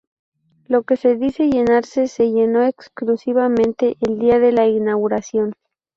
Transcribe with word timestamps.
Lo 0.67 0.81
que 0.81 0.97
se 0.97 1.15
dice 1.15 1.47
llenarse, 1.47 2.07
se 2.07 2.31
llenó 2.31 2.63
exclusivamente 2.63 3.97
el 4.01 4.17
día 4.17 4.39
de 4.39 4.51
la 4.51 4.65
inauguración. 4.65 5.53